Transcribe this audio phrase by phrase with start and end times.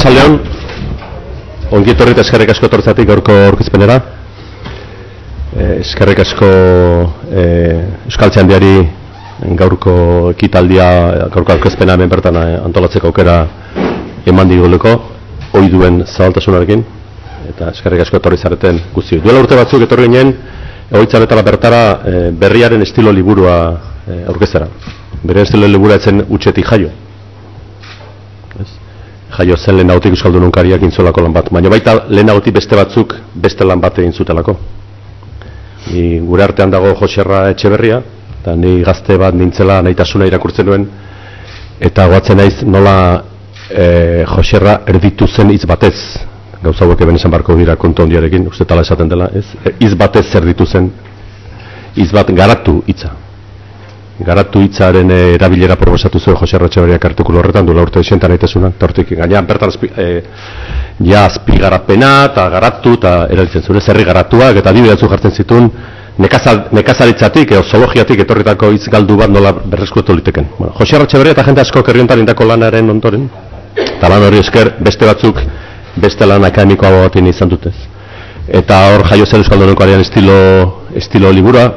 [0.00, 0.36] Arratxaldeon,
[1.76, 3.98] ongi etorri eta eskerrik asko tortzatik gaurko aurkezpenera.
[5.52, 6.48] Eh, eskerrik asko
[7.28, 8.78] eh, Euskaltzean diari
[9.60, 9.96] gaurko
[10.30, 10.86] ekitaldia,
[11.34, 13.34] gaurko aurkezpena hemen bertan eh, antolatzeko aukera
[14.32, 14.94] eman diguleko,
[15.60, 16.86] ohi duen zabaltasunarekin,
[17.52, 19.20] eta eskerrik asko etorri zareten guzti.
[19.20, 20.32] Duela urte batzuk etorri ginen,
[20.88, 23.60] egoitzaretara bertara eh, berriaren estilo liburua
[24.08, 24.72] eh, aurkeztera.
[25.20, 26.88] Bere estilo liburua etzen utxetik jaio
[29.36, 33.80] jaio zen lehenagotik Euskaldu nunkariak intzolako lan bat, baina baita lehenagotik beste batzuk beste lan
[33.80, 34.56] bat egin zutelako.
[35.92, 38.00] Ni gure artean dago Joserra Etxeberria,
[38.40, 40.88] eta ni gazte bat nintzela nahitasuna irakurtzen duen,
[41.80, 42.96] eta goatzen naiz nola
[43.70, 45.96] e, Joserra erditu zen hitz batez,
[46.62, 49.46] gauza hauek eben esan barko dira kontu ondiarekin, uste tala esaten dela, ez?
[49.64, 50.90] E, hitz batez erditu zen,
[51.96, 53.14] hitz bat garatu hitza
[54.24, 59.14] garatu hitzaren eh, erabilera proposatu zuen Jose Arratxabariak artikulu horretan duela urte esentan aitezuna, tortik
[59.18, 60.22] gainean bertan azpi, e,
[61.06, 65.70] ja azpi eta garatu eta erabiltzen zure zerri garatuak eta dibidatzu jartzen zituen
[66.18, 70.46] nekazal, nekazaritzatik edo zoologiatik etorritako hitz galdu bat nola berreskuetu liteken.
[70.58, 73.28] Bueno, Jose Arratxabaria eta jente asko kerriontan indako lanaren ondoren,
[73.76, 75.40] eta lan hori esker beste batzuk
[75.96, 77.74] beste lan akademikoa batin izan dutez.
[78.48, 81.72] Eta hor jaio zen Euskalduneko estilo, estilo liburua,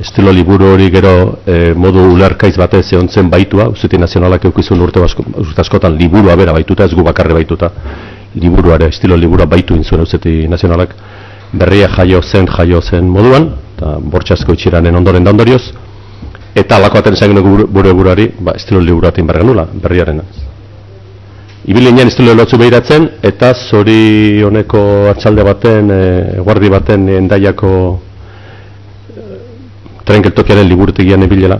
[0.00, 5.02] estilo liburu hori gero e, modu ulerkaiz batez ehontzen baitua, Uzeti Nazionalak eukizun urte
[5.60, 7.70] askotan liburua bera baituta, ez gu bakarre baituta,
[8.34, 10.94] liburuare, estilo liburua baitu intzuen Uzeti Nazionalak,
[11.52, 15.62] berria jaio zen, jaio zen moduan, eta bortxazko itxiranen ondoren da ondorioz,
[16.54, 20.22] eta alako aten esan buru buruari, ba, estilo liburu atin berganula, berriaren.
[21.68, 26.02] Ibilinen estilo lotzu behiratzen, eta zori honeko atxalde baten, e,
[26.44, 27.72] guardi baten endaiako
[30.08, 31.58] tren geltokiaren liburutegian ebilela.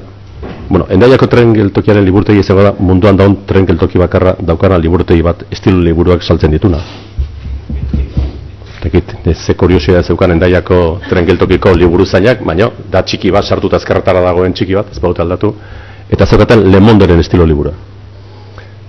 [0.68, 5.44] Bueno, endaiako tren geltokiaren liburutegi izango da munduan daun tren geltoki bakarra daukana liburutegi bat
[5.52, 6.80] estilo liburuak saltzen dituna.
[8.80, 14.22] Tekit, ze kuriosia zeukan endaiako tren geltokiko liburu zainak, baina da txiki bat sartuta azkarretara
[14.24, 15.52] dagoen txiki bat, ez baute aldatu,
[16.08, 17.72] eta zeukaten Le Monderen estilo libura.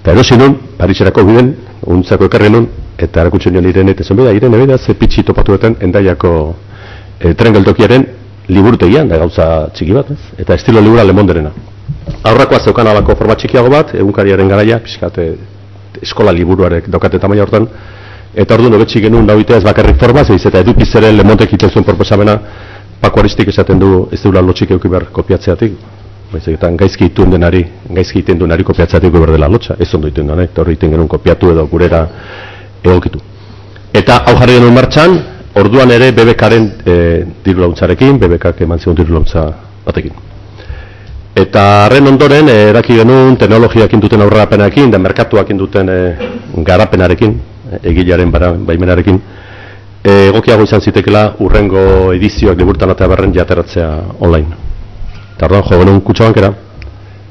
[0.01, 1.51] Eta erosi nun, Pariserako biden,
[1.95, 6.31] untzako ekarri nun, eta erakutsen nion irene, eta zenbida, irene, bida, ze pitxi topatuetan endaiako
[7.19, 8.05] e, tren geltokiaren
[8.49, 10.19] liburutegian, da gauza txiki bat, ez?
[10.41, 11.51] eta estilo libura lemonderena.
[12.23, 15.29] Aurrakoa zeukan alako forma txikiago bat, egunkariaren garaia, pixkate
[16.01, 17.67] eskola liburuarek daukate tamaina hortan,
[18.33, 22.39] eta orduan hobetxik genuen nahuitea ez bakarrik forma, zeiz eta edukizeren lemontek iten zuen proposamena,
[23.01, 25.79] pakuaristik esaten du ez duela lotxik euki behar kopiatzeatik,
[26.29, 30.27] Baizik, eta gaizki itun denari, gaizki iten denari kopiatzeatik behar dela lotxa, ez ondo iten
[30.29, 32.03] duen, eta horri iten genuen kopiatu edo gurera
[32.83, 33.21] egokitu.
[33.97, 35.15] Eta hau jarri genuen martxan,
[35.55, 39.45] orduan ere BBKaren e, diru launtzarekin, BBKak eman zion diru launtza
[39.85, 40.13] batekin.
[41.39, 45.99] Eta harren ondoren, e, eraki genuen teknologiak induten aurrapenarekin, da merkatuak induten e,
[46.67, 47.35] garapenarekin,
[47.71, 49.21] e, egilaren baimenarekin,
[50.03, 53.89] e, egokiago izan zitekela urrengo edizioak liburtan eta berren jateratzea
[54.19, 54.57] online.
[55.35, 56.53] Eta orduan jo genuen kutsabankera,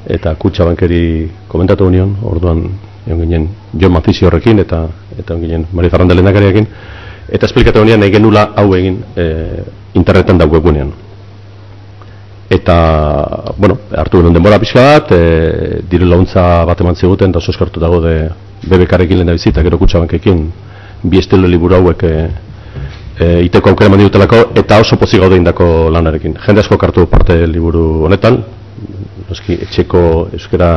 [0.09, 1.03] eta kutsabankeri
[1.47, 2.63] komentatu union, orduan
[3.05, 4.87] egon ginen John Mafisi horrekin, eta,
[5.17, 6.33] eta egon ginen Mari Zarrandelen
[7.31, 9.27] eta esplikatu honean egin nula hau egin e,
[9.93, 10.91] interneten da webunean.
[12.49, 12.75] Eta,
[13.57, 17.79] bueno, hartu genuen denbora pixka bat, e, diru launtza bat eman ziguten, da oso eskartu
[17.79, 18.15] dago de
[18.65, 20.47] BBK-rekin lehen da bizita, gero kutsabankekin,
[21.03, 22.15] bi estilo liburu hauek e,
[23.19, 26.39] e, iteko aukera mandi dutelako, eta oso pozik gaude indako lanarekin.
[26.47, 28.41] Jende asko kartu parte liburu honetan,
[29.29, 30.01] noski, etxeko
[30.33, 30.71] euskera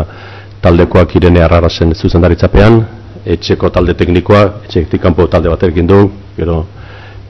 [0.61, 2.83] taldekoak irene arrara zen zuzendaritzapean,
[3.25, 5.99] etxeko talde teknikoa, etxetik kanpo talde batekin du,
[6.37, 6.65] gero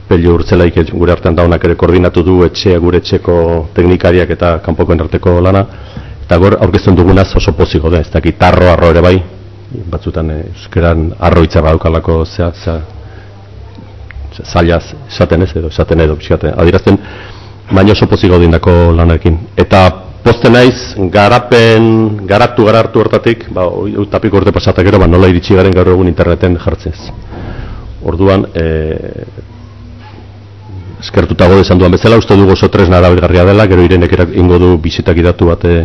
[0.07, 3.35] pelio urtzelaik gure artean daunak ere koordinatu du etxea gure etxeko
[3.73, 5.65] teknikariak eta kanpoko arteko lana,
[6.25, 9.17] eta gor aurkezten dugunaz oso poziko da, ez da gitarro arro ere bai,
[9.89, 12.81] batzutan eh, euskeran arro itza badaukalako zea, zea,
[14.43, 16.17] zailaz esaten ez edo, esaten edo,
[16.57, 16.97] adirazten,
[17.71, 19.37] baina oso poziko dindako lanarekin.
[19.57, 23.67] Eta poste naiz, garapen, garatu garartu hortatik, ba,
[24.09, 26.97] tapik urte pasatak ero, ba, nola iritsi garen gaur egun interneten jartzez.
[28.07, 28.65] Orduan, e,
[31.03, 35.19] eskertutago desan duan bezala, uste dugu oso tres narabilgarria dela, gero irenek ingo du bizitak
[35.19, 35.75] idatu bate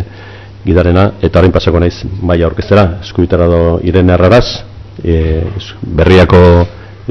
[0.63, 4.63] gidarena, eta harin pasako naiz maia orkestera, eskubitara do irene erraraz,
[5.03, 5.43] e,
[5.83, 6.41] berriako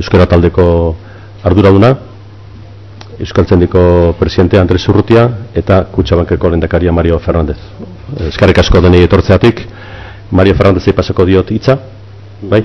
[0.01, 0.65] euskara taldeko
[1.45, 1.93] arduraduna,
[3.19, 5.25] Euskaltzendiko presidente Andres Urrutia
[5.55, 7.59] eta Kutxabankeko lendakaria Mario Fernandez.
[8.29, 9.65] Eskarrik asko denei etortzeatik,
[10.31, 11.75] Mario Fernandezei pasako diot hitza,
[12.43, 12.62] bai?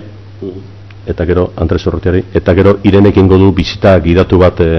[1.10, 4.70] Eta gero Andres Urrutiari, eta gero Irenekin godu bizita gidatu bat e,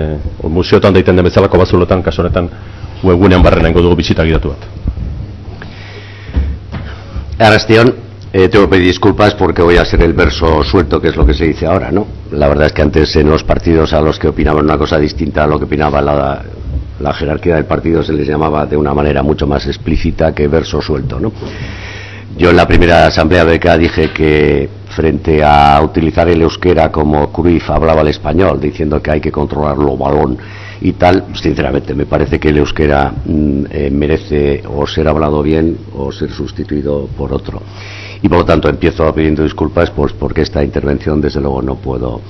[0.49, 2.49] museotan daiten den bezalako bazulotan, kaso honetan
[3.03, 4.63] webgunean barrena ingo dugu bizita gidatu bat.
[7.39, 7.91] Arrastion,
[8.37, 11.25] Eh, tengo que pedir disculpas porque voy a ser el verso suelto, que es lo
[11.25, 12.05] que se dice ahora, ¿no?
[12.33, 15.45] La verdad es que antes en los partidos a los que opinaban una cosa distinta
[15.45, 19.47] a lo que opinaba la, jerarquía del partido se les llamaba de una manera mucho
[19.47, 21.31] más explícita que verso suelto, ¿no?
[22.37, 27.71] Yo en la primera asamblea beca dije que frente a utilizar el euskera como Cruyff
[27.71, 30.37] hablaba el español, diciendo que hay que controlarlo balón
[30.81, 35.79] y tal, sinceramente me parece que el euskera mm, eh, merece o ser hablado bien
[35.97, 37.63] o ser sustituido por otro.
[38.25, 42.23] Y por lo tanto empiezo pidiendo disculpas pues, porque esta intervención desde luego no puedo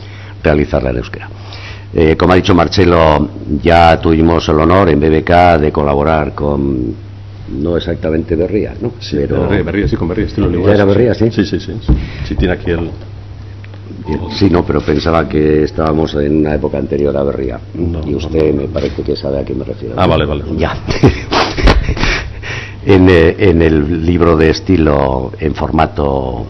[0.42, 1.28] realizarla en euskera.
[1.94, 3.28] Eh, como ha dicho Marcelo,
[3.62, 6.92] ya tuvimos el honor en BBK de colaborar con,
[7.60, 8.94] no exactamente Berría, ¿no?
[8.98, 9.48] Sí, Pero...
[9.48, 11.30] Berría, sí, con Berría, estilo ¿Ya era Berría, sí?
[11.30, 11.72] Sí, sí, sí.
[12.26, 12.90] Sí, tiene aquí el...
[14.32, 17.60] Sí, no, pero pensaba que estábamos en una época anterior a Berría.
[18.04, 19.94] y usted me parece que sabe a qué me refiero.
[19.96, 20.42] Ah, vale, vale.
[20.56, 20.76] Ya.
[22.86, 26.46] en, eh, en el libro de estilo en formato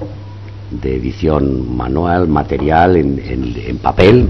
[0.71, 4.29] de edición manual, material, en, en, en papel,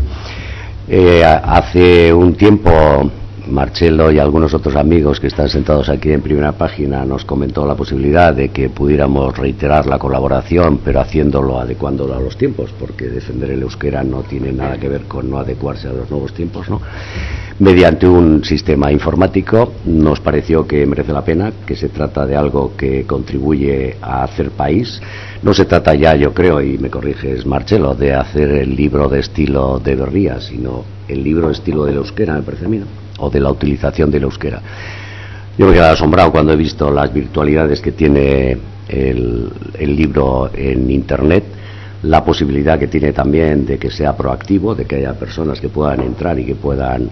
[0.88, 3.10] eh, hace un tiempo
[3.48, 7.74] Marcelo y algunos otros amigos que están sentados aquí en primera página nos comentó la
[7.74, 13.50] posibilidad de que pudiéramos reiterar la colaboración, pero haciéndolo, adecuándolo a los tiempos, porque defender
[13.50, 16.80] el euskera no tiene nada que ver con no adecuarse a los nuevos tiempos, ¿no?
[17.58, 22.72] Mediante un sistema informático nos pareció que merece la pena, que se trata de algo
[22.76, 25.00] que contribuye a hacer país.
[25.42, 29.20] No se trata ya, yo creo, y me corriges, Marcelo, de hacer el libro de
[29.20, 32.80] estilo de Berría, sino el libro de estilo del euskera, me parece a mí.
[33.18, 34.60] O de la utilización del euskera.
[35.56, 38.58] Yo me he quedado asombrado cuando he visto las virtualidades que tiene
[38.88, 41.44] el, el, libro en Internet,
[42.02, 46.00] la posibilidad que tiene también de que sea proactivo, de que haya personas que puedan
[46.00, 47.08] entrar y que puedan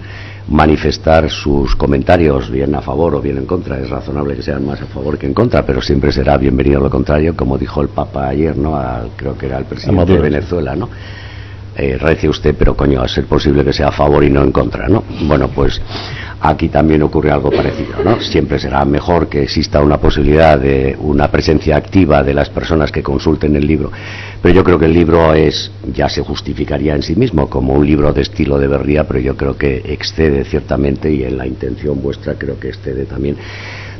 [0.48, 3.78] manifestar sus comentarios bien a favor o bien en contra.
[3.78, 6.90] Es razonable que sean más a favor que en contra, pero siempre será bienvenido lo
[6.90, 8.76] contrario, como dijo el Papa ayer, ¿no?
[8.76, 10.88] Al, creo que era el presidente de Venezuela, ¿no?
[11.76, 14.52] Eh, rece usted, pero coño, a ser posible que sea a favor y no en
[14.52, 15.04] contra, ¿no?
[15.22, 15.80] Bueno, pues
[16.40, 18.20] aquí también ocurre algo parecido, ¿no?
[18.20, 23.02] Siempre será mejor que exista una posibilidad de una presencia activa de las personas que
[23.02, 23.90] consulten el libro,
[24.42, 27.86] pero yo creo que el libro es, ya se justificaría en sí mismo como un
[27.86, 32.02] libro de estilo de Berría, pero yo creo que excede ciertamente y en la intención
[32.02, 33.36] vuestra creo que excede también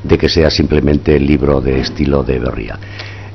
[0.03, 2.79] de que sea simplemente el libro de estilo de Berría.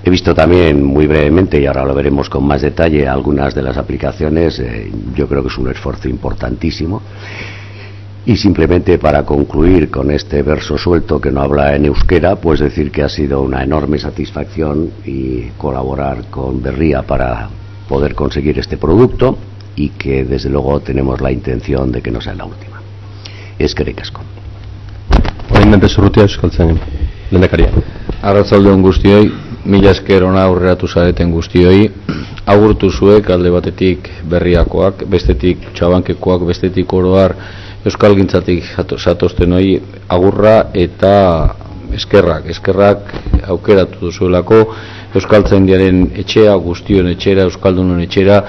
[0.08, 3.76] He visto también muy brevemente, y ahora lo veremos con más detalle, algunas de las
[3.76, 4.58] aplicaciones.
[4.58, 7.02] Eh, yo creo que es un esfuerzo importantísimo.
[8.26, 12.90] Y simplemente para concluir con este verso suelto que no habla en euskera, pues decir
[12.90, 17.50] que ha sido una enorme satisfacción y colaborar con Berría para
[17.90, 19.38] poder conseguir este producto
[19.76, 22.82] y que desde luego tenemos la intención de que no sea la última.
[23.60, 24.22] Es que recasco.
[28.22, 31.88] Arratzalde on guztioi, mila esker ona aurreratu zareten guztioi,
[32.54, 37.36] agurtu zuek alde batetik berriakoak, bestetik txabankekoak, bestetik oroar
[37.88, 38.66] euskal gintzatik
[38.98, 39.78] zatozten hori
[40.12, 41.14] agurra eta
[41.96, 43.14] eskerrak, eskerrak
[43.48, 44.64] aukeratu duzuelako.
[45.16, 48.42] Euskal etxea, guztion etxera, euskaldunon etxera,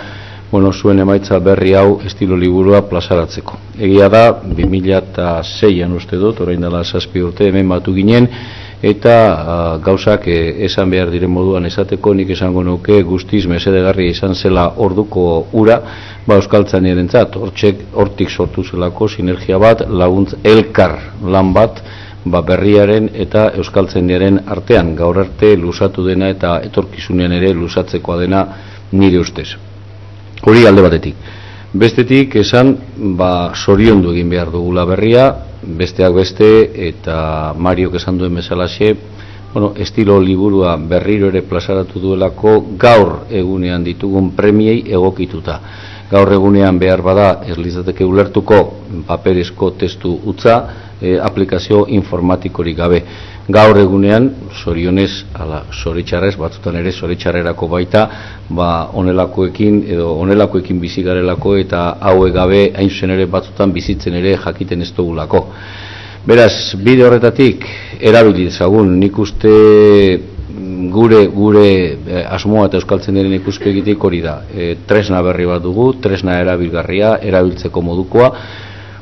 [0.51, 3.59] bueno, zuen emaitza berri hau estilo liburua plazaratzeko.
[3.79, 8.31] Egia da, 2006an uste dut, orain dela saspi urte hemen batu ginen,
[8.83, 14.35] eta uh, gauzak e, esan behar diren moduan esateko nik esango nuke guztiz mesedegarri izan
[14.35, 15.81] zela orduko ura
[16.27, 21.83] ba euskaltzan erentzat hortik sortu zelako sinergia bat laguntz elkar lan bat
[22.25, 24.11] ba berriaren eta euskaltzen
[24.47, 28.47] artean gaur arte lusatu dena eta etorkizunean ere lusatzekoa dena
[28.93, 29.68] nire ustez
[30.47, 31.15] hori alde batetik
[31.73, 32.77] bestetik esan
[33.17, 35.29] ba soriondu egin behar dugula berria
[35.63, 36.49] besteak beste
[36.89, 38.95] eta Mario esan duen bezalaxe,
[39.53, 45.61] bueno, estilo liburua berriro ere plazaratu duelako gaur egunean ditugun premiei egokituta.
[46.11, 48.61] Gaur egunean behar bada ez litzateke ulertuko
[49.07, 50.59] paperezko testu utza,
[51.01, 53.03] e, aplikazio informatikorik gabe.
[53.49, 54.27] Gaur egunean,
[54.61, 58.03] sorionez, ala, soritxarrez, batzutan ere soritxarrerako baita,
[58.53, 58.67] ba,
[59.01, 64.91] onelakoekin, edo onelakoekin bizigarelako eta haue gabe, hain zen ere batzutan bizitzen ere jakiten ez
[64.93, 65.47] dugulako.
[66.29, 67.65] Beraz, bide horretatik,
[68.05, 74.43] erabili dezagun, nik uste mm, gure gure eh, asmoa eta euskaltzen diren ikuspegitik hori da.
[74.53, 78.35] E, tresna berri bat dugu, tresna erabilgarria, erabiltzeko modukoa,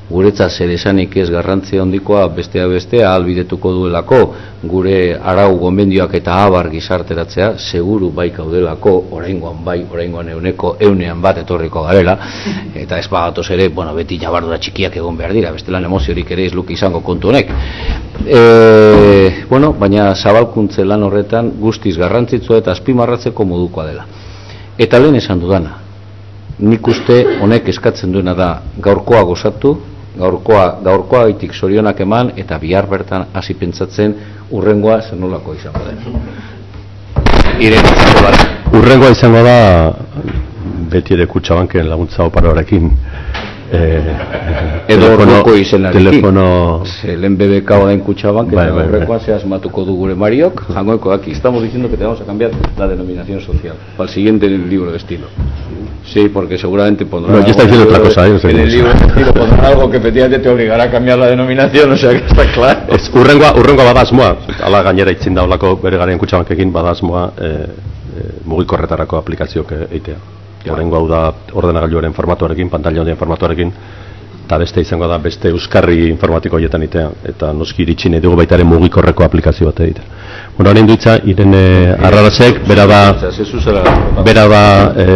[0.08, 4.20] guretza zer esanik ez garrantzia hondikoa bestea bestea albidetuko duelako
[4.62, 11.42] gure arau gonbendioak eta abar gizarteratzea seguru bai kaudelako oraingoan bai oraingoan euneko eunean bat
[11.42, 12.18] etorriko garela
[12.82, 16.54] eta ez bagatoz ere bueno, beti jabardura txikiak egon behar dira bestelan emoziorik ere ez
[16.68, 17.50] izango kontu honek
[18.26, 24.06] E, bueno, baina zabalkuntze lan horretan guztiz garrantzitsua eta azpimarratzeko modukoa dela.
[24.78, 25.76] Eta lehen esan dudana,
[26.58, 28.48] nik uste honek eskatzen duena da
[28.82, 29.76] gaurkoa gozatu,
[30.18, 34.14] gaurkoa, gaurkoa itik sorionak eman eta bihar bertan hasi pentsatzen
[34.50, 35.96] urrengoa zenolako izango den.
[38.76, 39.58] Urrengoa izango da
[40.90, 42.90] beti ere kutsabanken laguntza oparoarekin
[43.72, 46.04] eh, edo orduko izenarekin.
[46.04, 46.46] Telefono...
[47.04, 51.32] Lehen BBK odain kutsaban, que bai, bai, horrekoan se asmatuko du gure mariok, jangoeko aquí.
[51.32, 55.26] Estamos diciendo que tenemos que cambiar la denominación social para el siguiente libro de estilo.
[56.06, 57.32] Sí, porque seguramente pondrá...
[57.32, 58.38] No, yo está diciendo otra cosa, ¿eh?
[58.42, 61.96] En el libro de pondrá algo que efectivamente te obligará a cambiar la denominación, o
[61.96, 62.80] sea que está claro.
[62.88, 69.18] Ez, urrengoa, urrengoa badasmoa, ala gainera itzin daulako bere garen kutsabankekin badasmoa e, e, mugikorretarako
[69.18, 70.16] aplikazioak eitea.
[70.70, 71.20] Horrengo hau da
[71.52, 73.72] ordenagailuaren formatuarekin, pantalla handien formatuarekin,
[74.46, 78.54] eta beste izango da beste euskarri informatiko horietan itea, eta noski iritsi nahi dugu baita
[78.54, 80.04] ere mugikorreko aplikazio bat egitea.
[80.56, 81.62] Bueno, horrein duitza, Irene
[82.08, 83.00] Arrarasek, bera da,
[84.24, 84.60] bera da
[85.02, 85.06] e,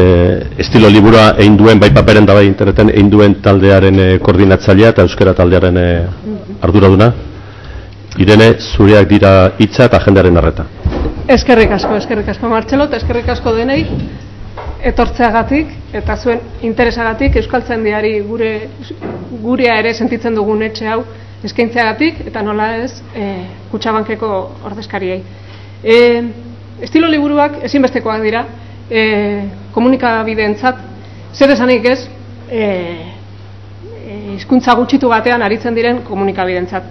[0.64, 5.06] estilo liburua egin duen, bai paperen da bai interneten, egin duen taldearen e, koordinatzailea eta
[5.06, 5.86] euskara taldearen e,
[6.66, 7.12] arduraduna.
[8.18, 9.32] Irene, zureak dira
[9.62, 10.66] hitza eta jendearen arreta.
[11.30, 13.84] Eskerrik asko, eskerrik asko Martxelo, eta eskerrik asko denei
[14.86, 18.52] etortzeagatik eta zuen interesagatik Euskaltzaindiari gure
[19.42, 21.02] gurea ere sentitzen dugun etxe hau
[21.44, 23.26] eskaintzeagatik eta nola ez e,
[23.70, 24.30] kutsabankeko
[24.68, 25.20] ordezkariei.
[25.82, 25.96] E,
[26.84, 28.44] estilo liburuak ezinbestekoak dira
[28.90, 29.02] e,
[29.72, 30.82] komunikabideentzat
[31.34, 32.00] zer esanik ez
[32.50, 32.66] e,
[34.34, 36.90] hizkuntza gutxitu batean aritzen diren komunikabideentzat.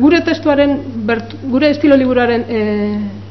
[0.00, 0.76] Gure testuaren,
[1.50, 2.60] gure estilo liburuaren e,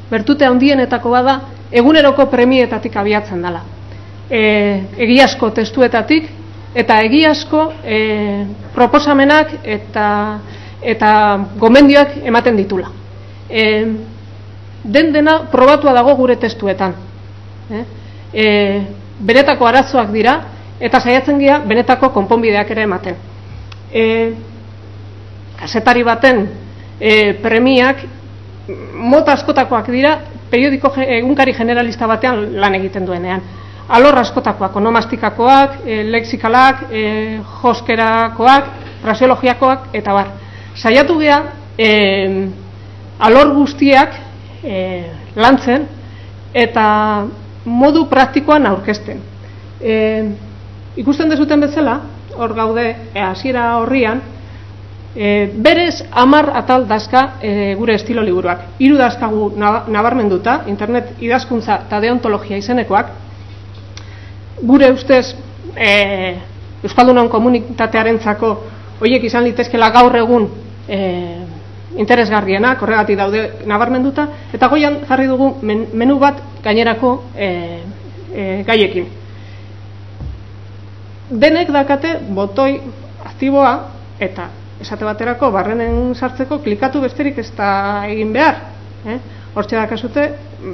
[0.10, 1.40] bertute handienetako bada
[1.72, 3.64] eguneroko premietatik abiatzen dela.
[4.30, 4.42] E,
[4.98, 6.30] egiazko testuetatik
[6.76, 8.00] eta egiazko e,
[8.76, 10.08] proposamenak eta
[10.82, 11.12] eta
[11.60, 12.92] gomendioak ematen ditula.
[13.50, 13.64] E,
[14.84, 16.96] den dena probatua dago gure testuetan.
[17.70, 17.84] E,
[18.34, 18.46] e,
[19.20, 20.40] benetako arazoak dira
[20.80, 23.18] eta saiatzen gira benetako konponbideak ere ematen.
[23.92, 24.06] E,
[25.60, 26.46] kasetari baten
[27.00, 28.06] e, premiak
[28.94, 33.42] mota askotakoak dira periodiko egunkari generalista batean lan egiten duenean.
[33.90, 38.68] Alor askotakoak, onomastikakoak, e, lexikalak, e, joskerakoak,
[39.02, 40.34] fraseologiakoak, eta bar.
[40.78, 41.40] Saiatu geha,
[41.78, 41.90] e,
[43.20, 44.14] alor guztiak
[44.64, 44.84] e,
[45.36, 45.88] lantzen,
[46.54, 46.86] eta
[47.66, 49.24] modu praktikoan aurkezten.
[49.82, 49.96] E,
[51.02, 52.00] ikusten dezuten bezala,
[52.38, 54.22] hor gaude, hasiera horrian,
[55.16, 58.78] E, berez amar atal dazka e, gure estilo liburuak.
[58.78, 63.10] Hiru dazkagu nabarmenduta, internet idazkuntza eta deontologia izenekoak.
[64.62, 65.34] Gure ustez,
[65.76, 66.38] e,
[66.84, 68.54] Euskaldunan komunitatearen zako,
[69.02, 70.46] oiek izan litezkela gaur egun
[70.88, 71.00] e,
[71.98, 77.50] interesgarrienak, horregatik daude nabarmenduta, eta goian jarri dugu menu bat gainerako e,
[78.32, 79.10] e, gaiekin.
[81.30, 82.80] Denek dakate botoi
[83.26, 83.74] aktiboa
[84.20, 84.48] eta
[84.80, 88.62] esate baterako barrenen sartzeko klikatu besterik ez da egin behar.
[89.06, 89.18] Eh?
[89.56, 90.26] Hortxe dakazute,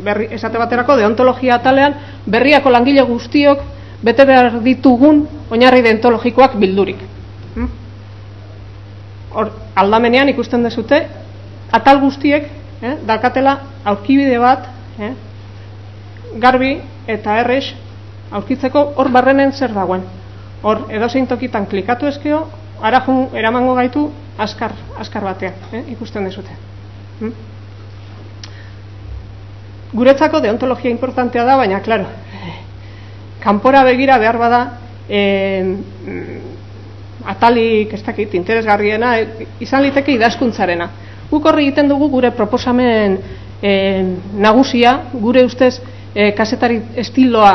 [0.03, 1.95] berri, esate baterako deontologia atalean
[2.25, 3.61] berriako langile guztiok
[4.03, 6.99] bete behar ditugun oinarri deontologikoak bildurik.
[7.55, 7.69] Hm?
[9.35, 10.99] Hor, aldamenean ikusten dezute,
[11.71, 12.49] atal guztiek,
[12.81, 14.67] eh, dakatela aurkibide bat,
[14.99, 15.13] eh,
[16.41, 17.73] garbi eta errex
[18.31, 20.03] aurkitzeko hor barrenen zer dagoen.
[20.63, 22.45] Hor, edozein tokitan klikatu ezkeo,
[22.81, 25.83] arajun eramango gaitu askar, askar batean, eh?
[25.95, 26.55] ikusten dezute.
[27.19, 27.31] Hm?
[29.95, 32.09] Guretzako deontologia importantea da, baina, klaro,
[33.45, 34.61] kanpora begira behar bada,
[35.07, 35.21] e,
[37.25, 39.15] atalik, ez dakit, interesgarriena,
[39.63, 40.89] izan liteke idazkuntzarena.
[41.31, 43.17] Guk horri egiten dugu gure proposamen
[43.61, 43.71] e,
[44.37, 45.79] nagusia, gure ustez
[46.13, 47.53] e, kasetari estiloa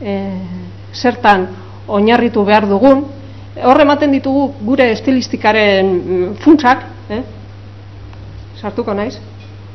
[0.00, 0.18] e,
[0.94, 1.48] zertan
[1.90, 3.02] oinarritu behar dugun,
[3.64, 7.22] Horre ematen ditugu gure estilistikaren mm, funtsak, eh?
[8.60, 9.16] sartuko naiz,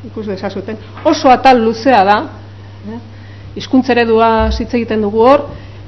[0.06, 2.16] ikus dezazuten, oso atal luzea da,
[2.86, 2.98] eh?
[3.60, 5.46] izkuntzeredua hitz egiten dugu hor,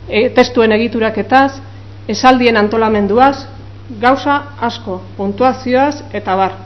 [0.08, 1.60] e, testuen egituraketaz,
[2.08, 3.46] esaldien antolamenduaz,
[4.00, 6.58] gauza asko, puntuazioaz eta bar.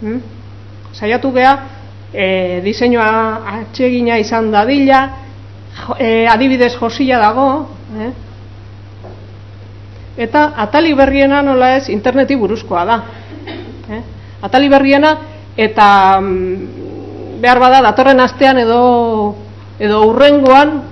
[0.00, 0.18] Hm?
[0.96, 1.54] Saiatu geha,
[2.12, 2.26] e,
[2.64, 3.10] diseinua
[3.60, 5.04] atsegina izan dadila,
[5.98, 7.46] e, adibidez josila dago,
[8.00, 8.10] eh?
[10.16, 12.98] Eta atali berriena nola ez interneti buruzkoa da.
[13.90, 14.02] Eh?
[14.42, 15.16] Atali berriena
[15.56, 19.36] eta mm, behar bada datorren astean edo
[19.78, 20.82] edo urrengoan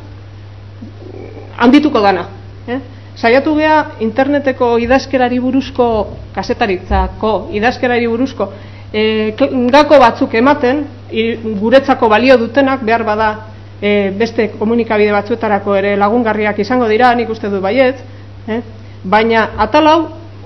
[1.59, 2.29] handituko dana.
[2.69, 2.81] Eh?
[3.19, 5.87] Saiatu gea interneteko idazkerari buruzko
[6.35, 8.53] kasetaritzako idazkerari buruzko
[8.93, 9.35] e,
[9.71, 10.85] gako batzuk ematen,
[11.61, 13.29] guretzako balio dutenak behar bada
[13.81, 18.03] e, beste komunikabide batzuetarako ere lagungarriak izango dira, nik uste du baiet,
[18.49, 18.61] eh?
[19.05, 20.01] Baina atal hau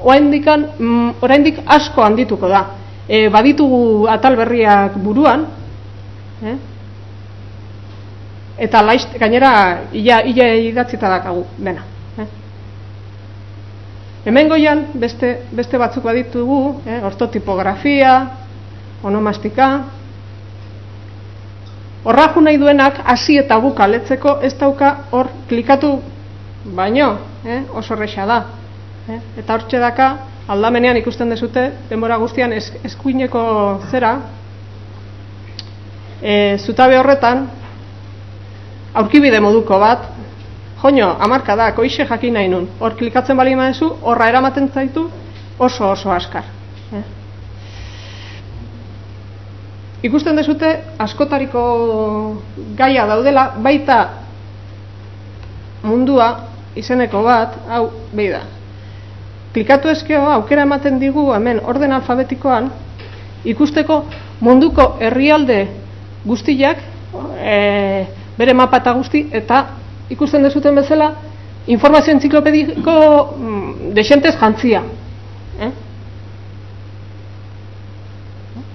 [0.04, 2.66] mm, oraindik asko handituko da.
[3.08, 5.46] E, baditugu atal berriak buruan,
[6.42, 6.56] eh?
[8.58, 11.82] eta laizt, gainera ia, ia idatzita dakagu, dena.
[12.18, 12.26] Eh?
[14.24, 17.00] Hemen goian, beste, beste batzuk baditugu, eh?
[17.04, 18.14] ortotipografia,
[19.02, 19.68] onomastika,
[22.04, 26.00] horra nahi duenak hasi eta buka letzeko ez dauka hor klikatu
[26.64, 27.64] baino, eh?
[27.74, 28.44] oso rexa da.
[29.08, 29.18] Eh?
[29.38, 30.08] Eta hortxe daka,
[30.48, 33.42] aldamenean ikusten dezute, denbora guztian eskuineko
[33.90, 34.12] zera,
[36.22, 37.46] e, zutabe horretan,
[38.94, 40.06] aurkibide moduko bat,
[40.82, 45.08] joño, amarka da, koixe jakin nahi nun, hor klikatzen bali maezu, horra eramaten zaitu,
[45.58, 46.46] oso oso askar.
[46.92, 47.02] Eh?
[50.02, 51.62] Ikusten dezute, askotariko
[52.78, 53.98] gaia daudela, baita
[55.82, 58.42] mundua izeneko bat, hau, behi da.
[59.52, 62.70] Klikatu ezkeo, aukera ematen digu, hemen, orden alfabetikoan,
[63.44, 64.04] ikusteko
[64.40, 65.66] munduko herrialde
[66.24, 66.80] guztiak,
[67.36, 68.06] e,
[68.38, 69.62] bere mapa eta guzti, eta
[70.10, 71.12] ikusten dezuten bezala,
[71.66, 72.96] informazio entziklopediko
[73.36, 74.82] mm, desentez jantzia.
[75.60, 75.70] Eh?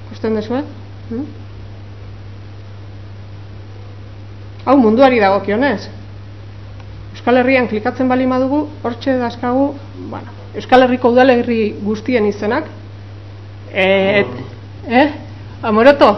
[0.05, 0.63] Ikusten dezu, eh?
[1.09, 1.25] Hmm?
[4.67, 5.87] Hau munduari dago kionez.
[7.17, 9.71] Euskal Herrian klikatzen bali madugu, hortxe dazkagu,
[10.11, 12.67] bueno, Euskal Herriko udalerri guztien izenak.
[13.73, 14.21] Eh,
[14.85, 15.07] eh?
[15.65, 16.11] Amoroto?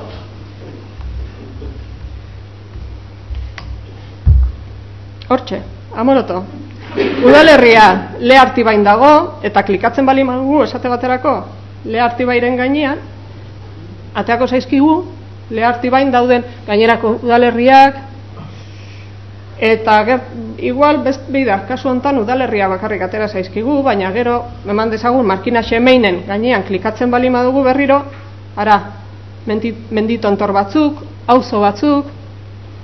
[5.30, 5.62] Hortxe,
[5.96, 6.44] amoroto.
[7.24, 7.86] Udalerria
[8.20, 11.38] le artibain dago, eta klikatzen bali magu esate baterako
[11.86, 13.00] le artibairen gainean,
[14.20, 14.94] ateako zaizkigu,
[15.50, 18.09] le artibain dauden gainerako udalerriak,
[19.60, 20.22] eta ger,
[20.64, 26.24] igual, best, bida, kasu hontan udalerria bakarrik atera zaizkigu, baina gero, eman dezagun, markina xemeinen
[26.28, 28.00] gainean klikatzen bali madugu berriro,
[28.56, 28.80] ara,
[29.46, 32.06] menditontor batzuk, auzo batzuk,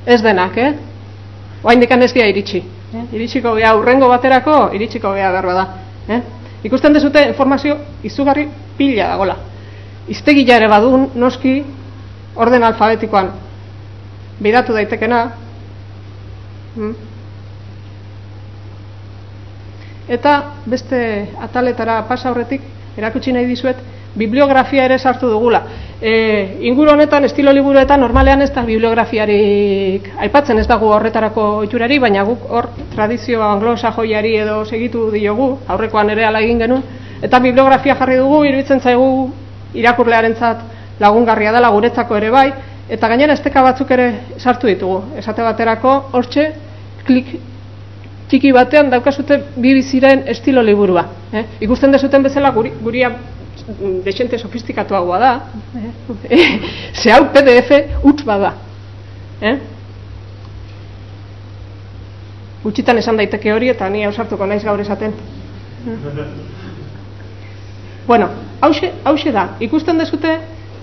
[0.06, 0.74] ez denak, eh?
[1.64, 2.62] Oain dikan ez iritsi.
[2.94, 3.04] Eh?
[3.16, 5.66] Iritsiko gea, urrengo baterako, iritsiko gea behar da.
[6.08, 6.22] Eh?
[6.68, 8.48] Ikusten dezute informazio izugarri
[8.78, 9.36] pila dagola.
[10.08, 11.64] Iztegila ere badun, noski,
[12.36, 13.32] orden alfabetikoan
[14.40, 15.24] bidatu daitekena.
[16.76, 16.94] Hmm?
[20.08, 20.34] Eta
[20.66, 22.62] beste ataletara pasa horretik,
[22.98, 23.78] erakutsi nahi dizuet,
[24.16, 25.62] bibliografia ere sartu dugula.
[26.02, 32.24] E, inguru honetan, estilo liburuetan, normalean ez da bibliografiarik aipatzen ez dago horretarako itxurari, baina
[32.28, 36.86] guk hor tradizio anglo-sajoiari edo segitu diogu, aurrekoan ere ala egin genuen,
[37.24, 39.10] eta bibliografia jarri dugu, iruditzen zaigu
[39.74, 40.36] irakurlearen
[41.00, 42.50] lagungarria dela guretzako ere bai,
[42.88, 45.18] eta gainera esteka batzuk ere sartu ditugu.
[45.18, 46.54] Esate baterako, hortxe,
[47.06, 47.36] klik
[48.30, 51.06] txiki batean daukazute bibiziren estilo liburua.
[51.34, 51.46] Eh?
[51.68, 53.12] Ikusten dezuten bezala guri, guria
[54.06, 55.32] desente sofistikatuagoa da,
[56.30, 56.60] eh?
[57.02, 58.54] ze hau PDF utz bada.
[59.42, 59.56] Eh?
[62.66, 65.14] Utxitan esan daiteke hori eta ni ausartuko naiz gaur esaten.
[68.10, 68.30] bueno,
[68.62, 70.40] hause, hause da, ikusten dezute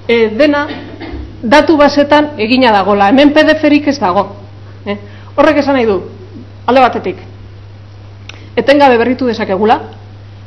[0.07, 0.67] e, dena
[1.43, 4.29] datu basetan egina dagola, hemen PDF-erik ez dago.
[4.87, 4.97] Eh?
[5.37, 5.99] Horrek esan nahi du,
[6.67, 7.21] alde batetik,
[8.57, 9.81] etengabe berritu dezakegula,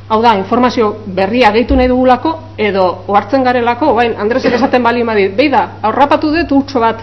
[0.07, 5.33] Hau da, informazio berria gehitu nahi dugulako, edo ohartzen garelako, bain, Andresek esaten bali madit,
[5.33, 7.01] behi da, aurrapatu dut utxo bat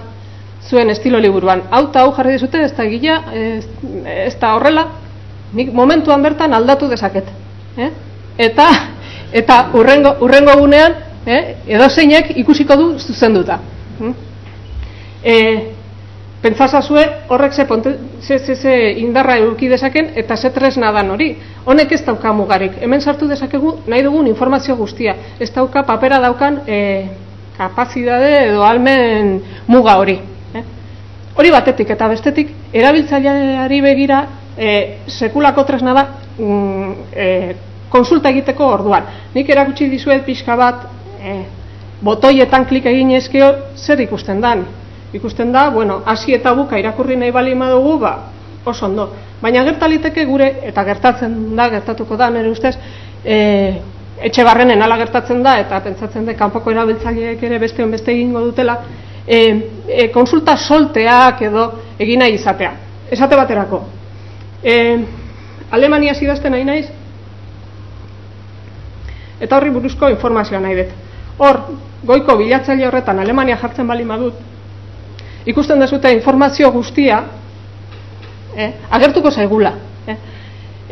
[0.69, 1.65] zuen estilo liburuan.
[1.71, 3.67] Hau eta hau jarri dizute, ez da gila, ez,
[4.07, 4.87] ez da horrela,
[5.53, 7.27] nik momentuan bertan aldatu dezaket.
[7.77, 7.91] Eh?
[8.47, 8.69] Eta,
[9.43, 10.95] eta urrengo, urrengo gunean,
[11.27, 11.43] eh?
[11.67, 13.59] edo zeinek ikusiko du zuzenduta.
[13.99, 14.15] Hm?
[15.25, 15.72] Eh?
[16.43, 21.37] Pentsasazue horrek ze, ponte, ze, ze, ze indarra eduki dezaken eta ze tresna dan hori.
[21.65, 22.81] Honek ez dauka mugarik.
[22.83, 25.15] Hemen sartu dezakegu nahi dugun informazio guztia.
[25.39, 26.79] Ez dauka papera daukan e,
[27.57, 30.19] kapazidade edo almen muga hori.
[30.55, 30.65] Eh?
[31.39, 34.25] Hori batetik eta bestetik erabiltzaileari begira
[34.59, 36.07] e, sekulako tresna da
[36.39, 37.31] mm, e,
[37.89, 39.07] konsulta egiteko orduan.
[39.35, 40.87] Nik erakutsi dizuet pixka bat
[41.23, 41.41] e,
[42.03, 44.67] botoietan klik egin ezkeo zer ikusten dan
[45.13, 48.31] ikusten da, bueno, hasi eta buka irakurri nahi bali dugu, ba,
[48.65, 49.13] oso ondo.
[49.41, 52.77] Baina gertaliteke gure, eta gertatzen da, gertatuko da, nire ustez,
[53.25, 53.81] e,
[54.23, 58.79] etxe barrenen ala gertatzen da, eta pentsatzen da, kanpoko erabiltzaileek ere beste beste egingo dutela,
[59.27, 59.39] e,
[59.89, 61.67] e, konsulta solteak edo
[61.99, 62.73] egina izatea.
[63.11, 63.83] Esate baterako.
[64.63, 64.77] E,
[65.71, 66.87] Alemania zidazten nahi naiz,
[69.41, 70.95] eta horri buruzko informazioa nahi dut.
[71.43, 71.59] Hor,
[72.07, 74.35] goiko bilatzaile horretan Alemania jartzen bali madut,
[75.47, 77.23] ikusten dezute informazio guztia
[78.57, 79.73] eh, agertuko zaigula.
[80.07, 80.17] Eh.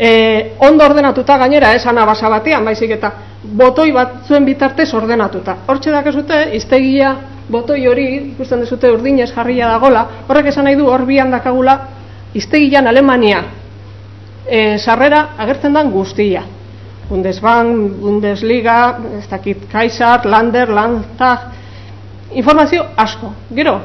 [0.00, 0.10] E,
[0.58, 5.58] ondo ordenatuta gainera, esan eh, abasa batean, baizik eta botoi bat zuen bitartez ordenatuta.
[5.68, 7.14] Hortxe dakezute, iztegia
[7.50, 11.76] botoi hori, ikusten dezute urdinez jarria dagola, horrek esan nahi du hor bihan dakagula,
[12.34, 13.42] iztegian Alemania
[14.46, 16.44] e, sarrera agertzen den guztia.
[17.10, 21.48] Bundesbank, Bundesliga, ez dakit, Kaiser, Lander, Landtag,
[22.38, 23.32] informazio asko.
[23.50, 23.80] Gero,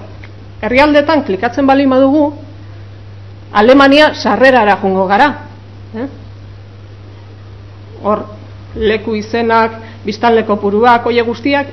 [0.61, 2.33] herrialdetan klikatzen bali badugu,
[3.51, 5.29] Alemania sarrerara jungo gara.
[5.95, 6.07] Eh?
[8.03, 8.25] Hor,
[8.75, 11.71] leku izenak, biztanleko puruak, oie guztiak,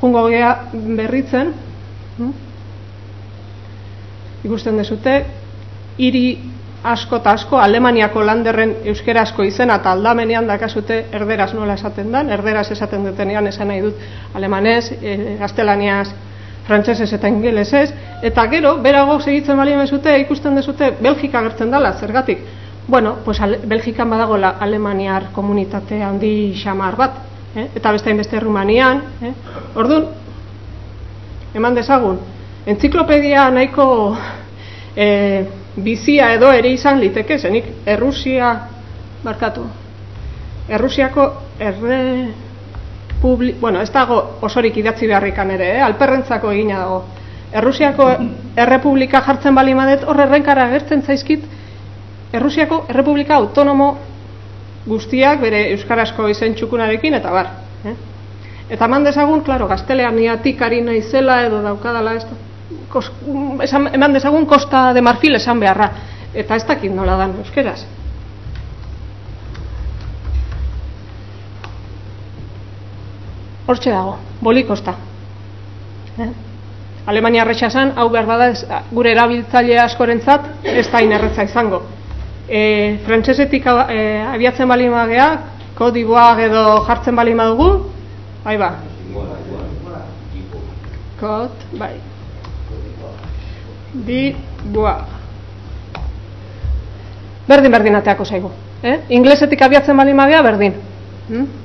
[0.00, 1.54] jungo gea berritzen.
[2.18, 2.32] Hm?
[4.44, 5.14] Ikusten dezute,
[5.98, 6.26] hiri
[6.84, 12.66] asko eta asko, Alemaniako landerren euskerazko izena eta aldamenean dakazute erderaz nola esaten dan, erderaz
[12.74, 14.02] esaten dutenean esan nahi dut
[14.36, 16.10] alemanez, e, gaztelaniaz,
[16.66, 22.38] frantsesez eta ingelesez, eta gero, berago segitzen bali zute, ikusten dezute, Belgika gertzen dela, zergatik.
[22.86, 27.12] Bueno, pues Belgikan badago la alemaniar komunitate handi xamar bat,
[27.56, 27.68] eh?
[27.74, 29.32] eta beste beste Rumanian, eh?
[29.74, 30.06] Orduan,
[31.54, 32.18] eman dezagun,
[32.66, 34.16] entziklopedia nahiko
[34.96, 38.68] eh, bizia edo ere izan liteke, zenik Errusia,
[39.24, 39.64] markatu,
[40.68, 42.34] Errusiako erre
[43.22, 45.82] publi, bueno, ez dago osorik idatzi beharrikan ere, eh?
[45.82, 47.04] alperrentzako egina dago.
[47.54, 48.08] Errusiako
[48.56, 51.44] errepublika jartzen bali madet, horre errenkara agertzen zaizkit,
[52.34, 53.92] Errusiako errepublika autonomo
[54.88, 57.50] guztiak bere euskarazko izen txukunarekin, eta bar.
[57.86, 57.94] Eh?
[58.74, 62.24] Eta eman dezagun, klaro, gazteleaniatik ari naizela edo daukadala, ez
[63.68, 65.90] esan, eman dezagun kosta de marfil esan beharra.
[66.34, 67.84] Eta ez dakit nola dan euskeraz.
[73.66, 74.94] Hortxe dago, bolikosta.
[76.18, 76.28] Eh?
[77.06, 78.48] Alemania retxasan, hau behar bada,
[78.92, 81.82] gure erabiltzaile askorentzat, ez da inerretza izango.
[82.48, 85.28] E, Frantsesetik e, abiatzen bali magea,
[85.76, 87.70] kodiboa edo jartzen bali madugu,
[88.44, 88.70] bai ba.
[91.20, 91.94] Kod, bai.
[93.94, 94.22] Di,
[94.72, 94.94] bua.
[97.48, 98.52] Berdin, berdin ateako zaigu.
[98.84, 98.98] Eh?
[99.16, 100.80] Inglesetik abiatzen bali magea, berdin.
[101.28, 101.63] Hmm?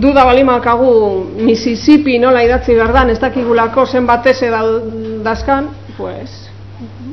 [0.00, 4.50] Duda balimakagu Mississippi nola idatzi berdan ez dakigulako zen batese
[5.22, 6.30] dazkan, pues,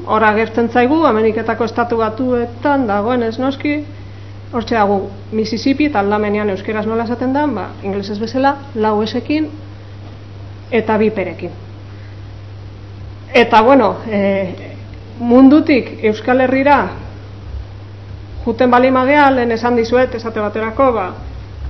[0.06, 3.84] hor gertzen zaigu, Ameriketako estatu batuetan dagoen ez noski,
[4.52, 9.50] hortxe dago Mississippi eta aldamenean euskeraz nola esaten da, ba, inglesez bezala, lau esekin
[10.72, 11.52] eta biperekin.
[13.34, 14.74] Eta bueno, e,
[15.20, 16.90] mundutik Euskal Herrira
[18.46, 21.12] juten balimagea, lehen esan dizuet, esate baterako, ba,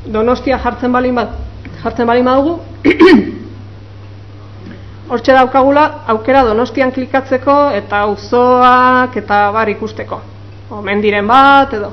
[0.06, 1.36] Donostia jartzen balin bat
[1.84, 2.60] jartzen balin badugu
[5.12, 5.84] Hortxe daukagula
[6.14, 10.22] aukera Donostian klikatzeko eta auzoak eta bar ikusteko.
[10.72, 11.90] Omen diren bat edo.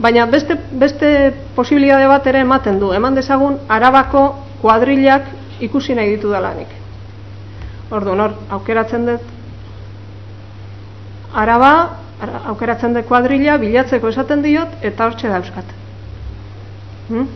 [0.00, 1.10] Baina beste, beste
[1.54, 2.94] posibilitate bat ere ematen du.
[2.96, 4.22] Eman dezagun Arabako
[4.62, 5.28] kuadrilak
[5.60, 6.72] ikusi nahi ditu dalanik.
[7.90, 9.20] Ordu, nor, aukeratzen dut
[11.34, 11.72] Araba,
[12.54, 15.76] aukeratzen dut kuadrilla, bilatzeko esaten diot, eta hortxe dauzkat.
[17.10, 17.26] Hmm?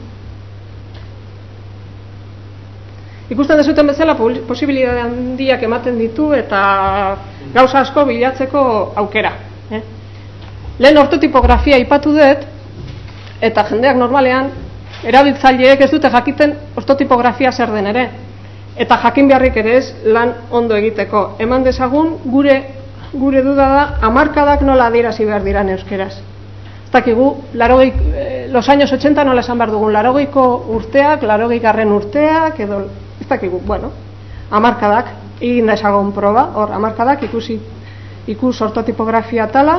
[3.35, 6.61] Ikusten dezuten bezala posibilitate handiak ematen ditu eta
[7.55, 8.61] gauza asko bilatzeko
[9.03, 9.33] aukera.
[9.71, 9.81] Eh?
[10.79, 12.45] Lehen ortotipografia ipatu dut
[13.49, 14.53] eta jendeak normalean
[15.05, 18.05] erabiltzaileek ez dute jakiten ortotipografia zer den ere.
[18.77, 21.25] Eta jakin beharrik ere ez lan ondo egiteko.
[21.39, 22.61] Eman dezagun gure
[23.15, 26.15] gure duda da hamarkadak nola adierazi behar diran euskeraz
[26.95, 30.43] dakigu, larogei, eh, los años 80 nola esan behar dugun, larogeiko
[30.77, 32.85] urteak, larogei garren urteak, edo,
[33.21, 33.89] ez dakigu, bueno,
[34.51, 35.09] amarkadak,
[35.41, 37.57] egin da esagon proba, hor, amarkadak, ikusi,
[38.31, 39.75] ikus ortotipografia tala,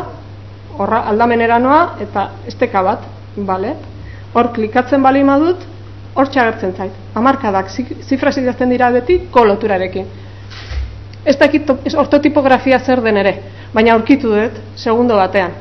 [0.76, 3.06] horra, aldamenera noa, eta esteka bat,
[3.38, 3.72] bale,
[4.34, 5.64] hor, klikatzen bali madut,
[6.14, 7.72] hor txagertzen zait, amarkadak,
[8.04, 10.10] zifra zidazten dira beti, koloturarekin.
[11.24, 13.34] Ez dakit ortotipografia zer den ere,
[13.72, 15.56] baina aurkitu dut, segundo batean.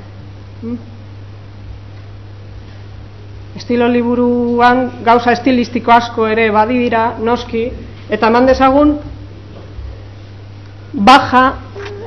[3.55, 7.69] Estilo liburuan gauza estilistiko asko ere badi dira noski
[8.11, 8.97] eta eman dezagun
[10.93, 11.45] baja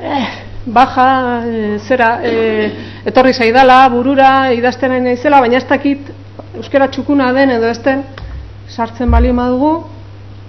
[0.02, 0.26] eh,
[0.66, 1.06] baja
[1.46, 2.72] eh, zera eh,
[3.06, 6.12] etorri zaidala burura idazten nahi zela baina ez dakit
[6.54, 8.04] euskera txukuna den edo ezten
[8.68, 9.72] sartzen bali dugu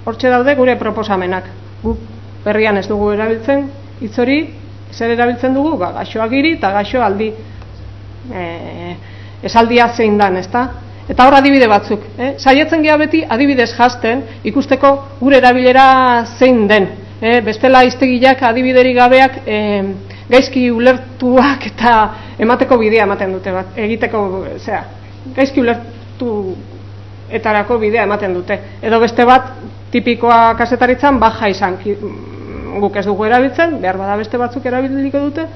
[0.06, 1.46] hortxe daude gure proposamenak.
[1.84, 1.96] Gu
[2.44, 3.70] berrian ez dugu erabiltzen
[4.02, 4.40] hitz hori
[4.92, 5.78] zer erabiltzen dugu?
[5.78, 7.32] Ba, gaixoagiri eta gaixo aldi.
[8.34, 8.96] Eh,
[9.44, 10.68] esaldia zein dan ezta
[11.10, 12.34] Eta hor adibide batzuk, eh?
[12.38, 15.86] Saietzen gea beti adibidez jasten ikusteko gure erabilera
[16.38, 16.86] zein den.
[17.20, 17.40] Eh?
[17.44, 19.82] Bestela iztegiak adibideri gabeak eh,
[20.30, 21.94] gaizki ulertuak eta
[22.40, 24.22] emateko bidea ematen dute bat, egiteko,
[24.62, 24.84] zera,
[25.36, 26.34] gaizki ulertu
[27.40, 28.60] etarako bidea ematen dute.
[28.82, 29.56] Edo beste bat,
[29.92, 31.80] tipikoa kasetaritzan, baja izan,
[32.80, 35.48] guk ez dugu erabiltzen, behar bada beste batzuk erabiliko dute,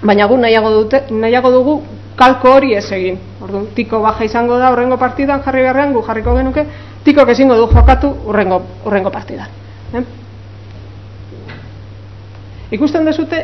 [0.00, 1.80] baina gu nahiago, dute, nahiago dugu
[2.20, 3.16] kalko hori ez egin.
[3.40, 6.66] Orduan, tiko baja izango da urrengo partidan jarri beharrean, gu jarriko genuke,
[7.04, 9.48] tiko ezingo du jokatu urrengo, urrengo partidan.
[9.94, 10.04] Eh?
[12.76, 13.40] Ikusten dezute,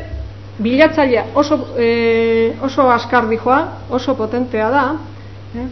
[0.63, 3.59] bilatzailea oso, e, oso askar dijoa,
[3.91, 4.85] oso potentea da,
[5.57, 5.67] eh?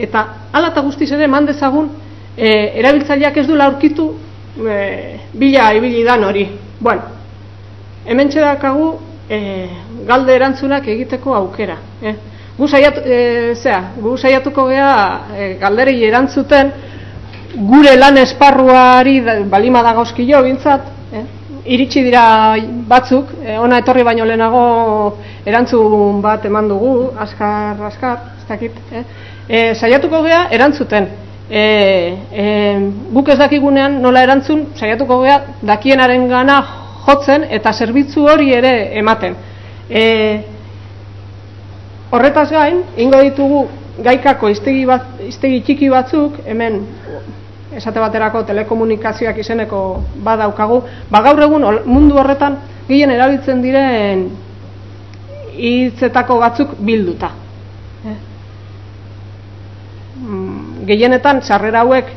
[0.00, 1.90] eta hala eta guztiz ere eman dezagun
[2.36, 2.48] e,
[2.80, 4.08] erabiltzaileak ez du aurkitu
[4.56, 6.46] e, bila ibili dan hori.
[6.80, 7.02] Bueno,
[8.06, 9.68] hemen txedakagu e,
[10.06, 11.76] galde erantzunak egiteko aukera.
[12.02, 12.14] Eh?
[12.58, 14.94] Gu, saiatu, e, zera, gu saiatuko gea
[15.36, 16.72] e, galderei erantzuten
[17.70, 21.24] gure lan esparruari balima da gauzkio bintzat, eh?
[21.64, 22.56] iritsi dira
[22.90, 24.64] batzuk, e, ona etorri baino lehenago
[25.46, 29.04] erantzun bat eman dugu, askar, askar, ez dakit, eh?
[29.48, 31.08] E, saiatuko gea erantzuten,
[31.50, 31.62] e,
[32.30, 32.44] e,
[33.14, 36.60] guk ez dakigunean nola erantzun, saiatuko gea dakienaren gana
[37.06, 39.36] jotzen eta zerbitzu hori ere ematen.
[39.90, 40.04] E,
[42.10, 43.64] horretaz gain, ingo ditugu
[44.04, 46.80] gaikako iztegi, bat, iztegi txiki batzuk, hemen
[47.76, 49.80] esate baterako telekomunikazioak izeneko
[50.24, 52.58] badaukagu, ba gaur egun mundu horretan
[52.88, 54.24] gehien erabiltzen diren
[55.54, 57.30] hitzetako batzuk bilduta.
[58.06, 58.16] Eh?
[60.20, 62.10] Mm, gehienetan sarrera hauek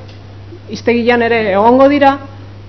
[0.74, 2.16] iztegian ere egongo dira,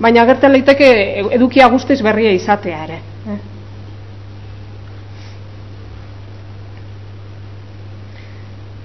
[0.01, 0.89] baina gertzen leiteke
[1.37, 3.01] edukia guztiz berria izatea ere.
[3.29, 3.41] Eh?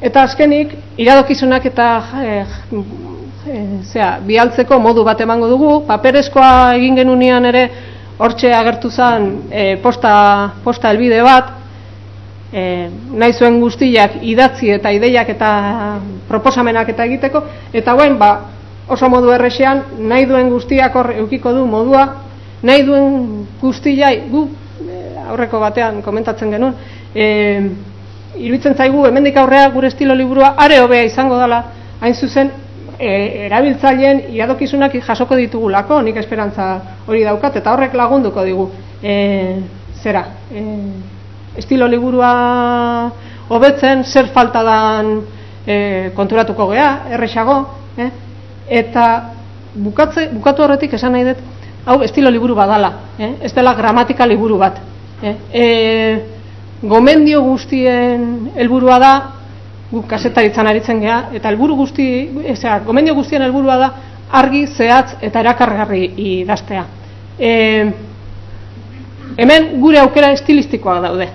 [0.10, 1.88] Eta azkenik, iradokizunak eta
[2.24, 2.58] eh,
[3.52, 7.66] eh, bialtzeko modu bat emango dugu, paperezkoa egin genunean ere
[8.20, 10.14] hortxe agertu zen eh, posta,
[10.64, 11.52] posta elbide bat,
[12.54, 15.52] eh, nahi zuen guztiak idatzi eta ideiak eta
[16.28, 17.44] proposamenak eta egiteko,
[17.74, 18.32] eta guen, ba,
[18.90, 22.06] oso modu erresean, nahi duen guztiak hor eukiko du modua,
[22.66, 24.48] nahi duen guztiai, gu
[24.86, 26.74] eh, aurreko batean komentatzen genuen,
[27.14, 27.28] e,
[28.40, 31.64] iruditzen zaigu, hemendik aurrea gure estilo liburua are hobea izango dela,
[32.02, 32.52] hain zuzen,
[32.98, 33.12] e,
[33.48, 36.70] erabiltzaileen iradokizunak jasoko ditugulako, nik esperantza
[37.08, 38.70] hori daukat, eta horrek lagunduko digu.
[39.02, 39.16] E,
[40.02, 40.64] zera, e,
[41.62, 42.32] estilo liburua
[43.50, 45.14] hobetzen, zer falta dan
[45.66, 45.78] e,
[46.16, 47.62] konturatuko gea, erresago,
[47.98, 48.10] eh?
[48.70, 49.06] Eta
[49.76, 51.42] bukatze, bukatu horretik esan nahi dut,
[51.86, 53.34] hau estilo liburu badala, eh?
[53.42, 54.80] ez dela gramatika liburu bat.
[55.24, 55.36] Eh?
[55.52, 55.66] E,
[56.82, 59.14] gomendio guztien helburua da,
[59.90, 62.06] guk kasetaritzan aritzen geha, eta helburu guzti,
[62.54, 63.90] ezea, gomendio guztien helburua da,
[64.32, 66.86] argi, zehatz eta erakargarri idaztea.
[67.40, 67.52] E,
[69.40, 71.30] hemen gure aukera estilistikoak daude.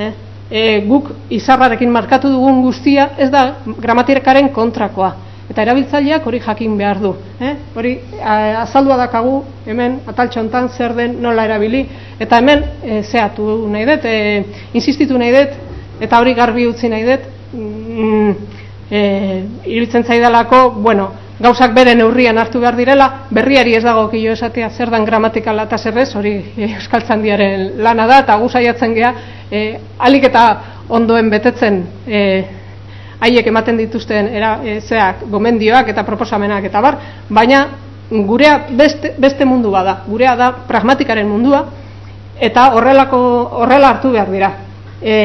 [0.00, 0.12] Eh?
[0.50, 3.44] E, guk izarrarekin markatu dugun guztia ez da
[3.78, 5.12] gramatikaren kontrakoa
[5.50, 7.10] eta erabiltzaileak hori jakin behar du.
[7.42, 7.54] Eh?
[7.74, 11.82] Hori azaldua dakagu hemen ataltxontan zer den nola erabili,
[12.20, 14.44] eta hemen e, zehatu nahi dut, e,
[14.78, 15.56] insistitu nahi dut,
[16.00, 18.30] eta hori garbi utzi nahi dut, mm,
[18.90, 19.02] e,
[19.66, 21.10] iruditzen zaidalako, bueno,
[21.40, 25.78] gauzak bere neurrian hartu behar direla, berriari ez dago kilo esatea zer dan gramatikala eta
[25.78, 29.12] zerrez, hori e, Euskal Zandiaren lana da, eta guzaiatzen geha,
[29.50, 29.66] e,
[29.98, 30.46] alik eta
[30.90, 32.22] ondoen betetzen e,
[33.20, 37.66] haiek ematen dituzten era, e, zeak, gomendioak eta proposamenak eta bar, baina
[38.10, 41.64] gurea beste, beste mundu bada, gurea da pragmatikaren mundua,
[42.40, 43.20] eta horrelako
[43.62, 44.50] horrela hartu behar dira.
[45.02, 45.16] E,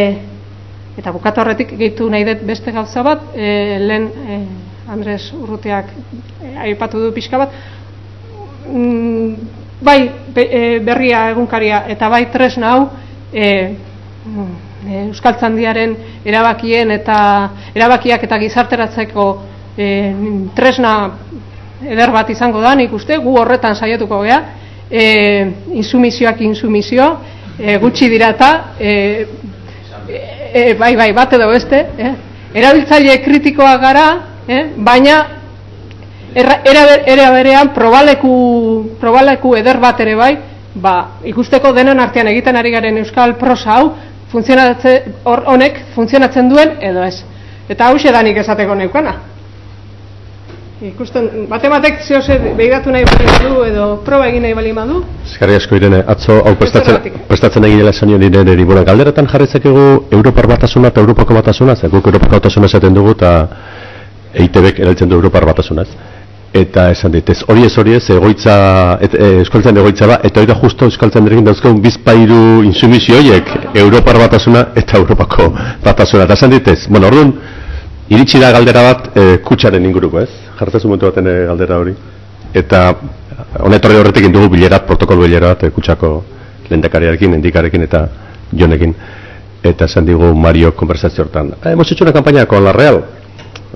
[0.96, 4.40] eta bukatu horretik gehitu nahi dut beste gauza bat, e, lehen e,
[4.92, 5.90] Andres Urrutiak
[6.44, 7.58] e, aipatu du pixka bat,
[8.70, 9.34] mm,
[9.82, 10.00] bai
[10.36, 12.88] e, berria egunkaria eta bai tresna hau,
[13.34, 14.48] e, e,
[15.10, 15.96] Euskaltzandiaren
[16.26, 17.18] erabakien eta
[17.74, 19.26] erabakiak eta gizarteratzeko
[19.78, 19.88] e,
[20.56, 20.96] tresna
[21.86, 24.40] eder bat izango da, nik uste, gu horretan saiatuko gea,
[24.90, 25.04] e,
[25.76, 27.10] insumizioak insumizio,
[27.60, 29.28] e, gutxi dirata, e,
[30.54, 32.14] e, bai, bai, bat edo beste, eh?
[32.56, 34.06] erabiltzaile kritikoa gara,
[34.48, 34.64] eh?
[34.78, 35.22] baina
[36.36, 40.34] era berean probaleku, probaleku eder bat ere bai,
[40.76, 43.86] ba, ikusteko denon artean egiten ari garen euskal prosa hau,
[44.32, 47.24] funtzionatze honek funtzionatzen duen edo ez.
[47.70, 49.16] Eta hau danik esateko neukana.
[50.86, 55.04] ikusten, bate batek zeo zer behiratu nahi bali badu edo proba egin nahi bali badu,
[55.24, 59.86] Eskerri asko irene, atzo hau prestatzen, prestatzen egin dela esan nion irene, bueno, galderetan jarritzakegu
[60.12, 63.32] Europar batasuna eta Europako batasuna, ze guk Europako batasuna esaten dugu eta
[64.34, 65.88] EITBek erabiltzen du Europar batasunaz.
[66.56, 68.54] Eta esan dit, ez hori ez hori ez, egoitza,
[69.04, 73.50] et, e, euskaltzen egoitza ba, eta hori da justo euskaltzen egin dauzkagun bizpairu insumizio horiek,
[73.82, 75.50] Europar batasuna eta Europako
[75.84, 76.24] batasuna.
[76.24, 77.34] Eta esan dit ez, bueno, orduan,
[78.08, 80.30] iritsi da galdera bat e, kutsaren inguruko ez,
[80.62, 81.98] jartzezu momentu baten e, galdera hori.
[82.56, 82.86] Eta
[83.60, 86.14] honetorri horretik indugu bilerat, protokol bilera bat, e, kutsako
[86.70, 88.06] lehendakariarekin, endikarekin eta
[88.56, 88.96] jonekin.
[89.66, 91.52] Eta esan digu Mario konversazio hortan.
[91.62, 93.04] "Ah, hemos hecho una campaña con la Real.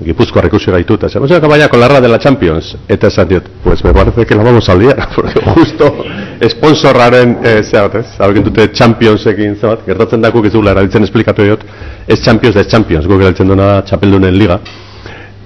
[0.03, 2.77] Gipuzkoa ikusi gaitu, eta esan, una campaña con la Real de la Champions.
[2.87, 6.05] Eta esan diot, pues me parece que la vamos a liar, porque justo
[6.49, 8.05] sponsorraren, eh, zehat, ez?
[8.19, 11.65] Hauekin dute Championsekin, zehat, gertatzen dakuk ez dugula erabiltzen esplikatu diot,
[12.07, 14.59] ez Champions ez Champions, guk erabiltzen duena da Txapeldunen Liga.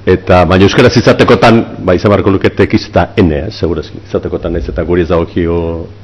[0.03, 4.01] Eta baina euskaraz izatekotan, ba izan beharko lukete X eta N, eh, segurazki.
[4.03, 5.55] Izatekotan ez eta guri ez dagokio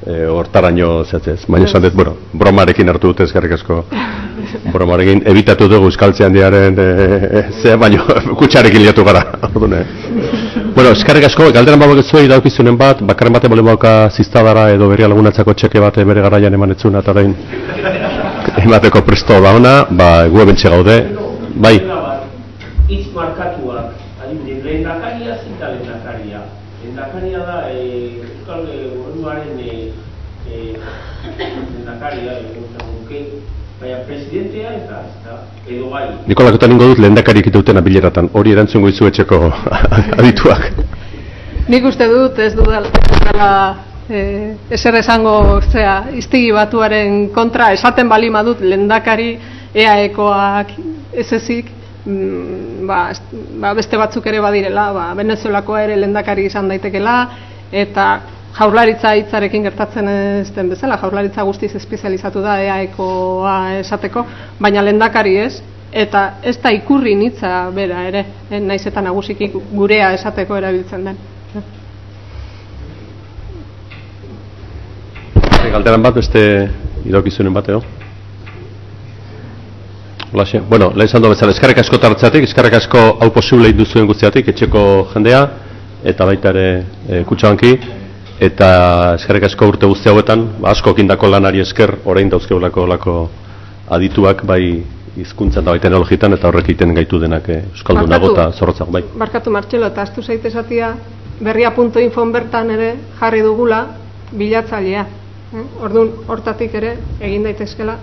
[0.06, 1.42] e, hortaraino zehatzez.
[1.52, 3.82] Baina esan dut, bueno, bromarekin hartu dute eskerrik asko.
[4.74, 8.06] Bromarekin ebitatu dugu euskaltzean diaren e, zea, baina
[8.40, 9.26] kutsarekin liatu gara.
[9.50, 9.86] Orduan, eh.
[10.76, 15.12] Bueno, eskerrik asko, galderan babak zuei daukizunen bat, bakarren bate bole bauka ziztadara edo berria
[15.12, 17.36] lagunatzako txeke bat bere garaian eman etzuna eta orain
[18.64, 21.02] emateko presto da ona, ba, gu gaude,
[21.60, 22.08] bai.
[22.90, 26.42] Hitz markatuak, adibidez, lehendakaria zein da lehendakaria.
[26.82, 29.94] Lehendakaria da eh, Euskal eh, Gobernuaren eh,
[30.50, 30.74] eh,
[31.38, 32.40] lehendakaria,
[32.90, 33.22] nuke,
[33.80, 36.08] baina presidentea ez da, ez da, edo bai.
[36.28, 39.40] Nikolakotan ingo dut lehendakarik itautena bileratan, hori erantzungo izu etxeko
[40.20, 40.72] adituak.
[41.70, 43.50] nik uste dut ez dudala
[44.10, 44.22] e,
[44.74, 49.36] ezer esango zea iztigi batuaren kontra esaten bali madut lendakari
[49.74, 50.74] EAEkoak
[51.14, 51.70] ez ezik
[52.10, 53.00] mm, ba,
[53.62, 57.16] ba, beste batzuk ere badirela ba, Venezuelakoa ere lendakari izan daitekela
[57.72, 58.10] eta
[58.58, 64.26] jaurlaritza hitzarekin gertatzen ez den bezala, jaurlaritza guztiz espezializatu da EAEkoa esateko,
[64.60, 65.54] baina lendakari ez,
[65.92, 71.22] eta ez da ikurri hitza bera ere, eh, naiz eta nagusiki gurea esateko erabiltzen den.
[75.70, 76.42] Galderan bat, beste
[77.06, 77.99] idokizunen bat, edo?
[80.32, 80.62] Holaxe.
[80.70, 85.40] Bueno, lehen zando bezala, eskarrik asko tartzatik, eskarrik asko hau posible induzuen guztiatik, etxeko jendea,
[86.06, 86.66] eta baita ere
[87.08, 87.72] e, kutsabanki,
[88.46, 88.70] eta
[89.18, 93.16] eskarrik asko urte guzti hauetan, ba, asko kindako lanari esker, orain dauzkeulako lako
[93.98, 94.62] adituak, bai
[95.18, 99.04] hizkuntzan da bai teknologitan, eta horrek egiten gaitu denak e, Euskaldunago eta zorrotzak, bai.
[99.18, 100.94] Barkatu Martxelo, eta astu zaite esatia,
[101.42, 103.82] berria.infon bertan ere jarri dugula
[104.32, 105.06] bilatzailea.
[105.58, 105.68] Eh?
[105.82, 107.98] Orduan, hortatik ere egin daitezkela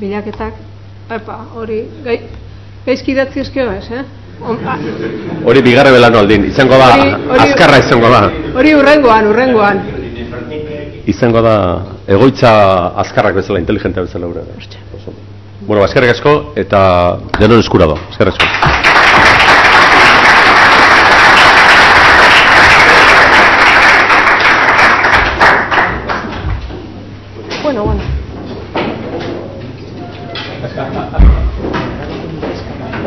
[0.00, 0.73] bilaketak.
[1.10, 2.18] Epa, hori, gai,
[2.86, 4.04] gaizki idatzi eskio ez, eh?
[4.44, 4.74] On, a,
[5.46, 8.22] Hori bigarre belano aldin, izango da, Hori- hori- azkarra izango da.
[8.58, 9.80] hori urrengoan, urrengoan.
[11.06, 11.54] izango da
[12.08, 12.50] egoitza
[13.04, 14.26] azkarrak bezala, inteligentea bezala.
[14.26, 15.12] Oso.
[15.66, 16.80] Bueno, ba, eskerrik asko eta
[17.38, 17.94] denon eskura da.
[18.10, 18.73] Eskerrik asko.